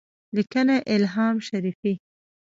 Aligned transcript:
لیکنه: 0.35 0.75
الهام 0.93 1.35
شریفی 1.47 1.93